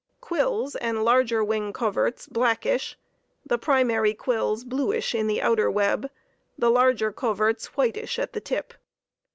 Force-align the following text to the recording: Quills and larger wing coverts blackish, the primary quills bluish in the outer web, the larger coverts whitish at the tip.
Quills 0.19 0.75
and 0.77 1.05
larger 1.05 1.43
wing 1.43 1.71
coverts 1.71 2.25
blackish, 2.25 2.97
the 3.45 3.59
primary 3.59 4.15
quills 4.15 4.63
bluish 4.63 5.13
in 5.13 5.27
the 5.27 5.39
outer 5.43 5.69
web, 5.69 6.09
the 6.57 6.71
larger 6.71 7.11
coverts 7.11 7.67
whitish 7.77 8.17
at 8.17 8.33
the 8.33 8.41
tip. 8.41 8.73